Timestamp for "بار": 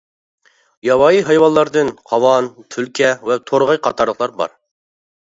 4.41-4.55